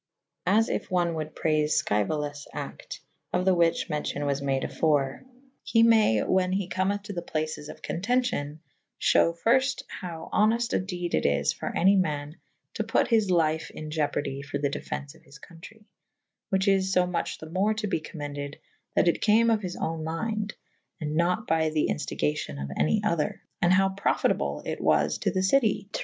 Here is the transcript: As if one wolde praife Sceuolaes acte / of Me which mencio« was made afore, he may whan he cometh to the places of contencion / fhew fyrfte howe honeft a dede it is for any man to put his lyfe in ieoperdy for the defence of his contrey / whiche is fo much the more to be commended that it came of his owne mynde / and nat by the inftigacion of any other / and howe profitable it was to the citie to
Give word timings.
As 0.47 0.67
if 0.69 0.89
one 0.89 1.13
wolde 1.13 1.35
praife 1.35 1.65
Sceuolaes 1.69 2.47
acte 2.55 3.01
/ 3.17 3.33
of 3.33 3.45
Me 3.45 3.51
which 3.51 3.87
mencio« 3.87 4.25
was 4.25 4.41
made 4.41 4.63
afore, 4.63 5.23
he 5.61 5.83
may 5.83 6.21
whan 6.23 6.51
he 6.53 6.67
cometh 6.67 7.03
to 7.03 7.13
the 7.13 7.21
places 7.21 7.69
of 7.69 7.83
contencion 7.83 8.61
/ 8.77 8.99
fhew 8.99 9.37
fyrfte 9.45 9.83
howe 9.87 10.27
honeft 10.33 10.73
a 10.73 10.79
dede 10.79 11.13
it 11.13 11.27
is 11.27 11.53
for 11.53 11.69
any 11.77 11.95
man 11.95 12.37
to 12.73 12.83
put 12.83 13.09
his 13.09 13.29
lyfe 13.29 13.69
in 13.69 13.91
ieoperdy 13.91 14.43
for 14.43 14.57
the 14.57 14.69
defence 14.71 15.13
of 15.13 15.21
his 15.21 15.37
contrey 15.39 15.83
/ 16.17 16.51
whiche 16.51 16.67
is 16.67 16.91
fo 16.91 17.05
much 17.05 17.37
the 17.37 17.47
more 17.51 17.75
to 17.75 17.85
be 17.85 17.99
commended 17.99 18.57
that 18.95 19.07
it 19.07 19.21
came 19.21 19.51
of 19.51 19.61
his 19.61 19.75
owne 19.75 20.03
mynde 20.03 20.53
/ 20.77 20.99
and 20.99 21.15
nat 21.15 21.45
by 21.47 21.69
the 21.69 21.89
inftigacion 21.91 22.59
of 22.59 22.71
any 22.75 23.03
other 23.03 23.43
/ 23.51 23.61
and 23.61 23.71
howe 23.71 23.89
profitable 23.89 24.63
it 24.65 24.81
was 24.81 25.19
to 25.19 25.29
the 25.29 25.43
citie 25.43 25.89
to 25.93 25.99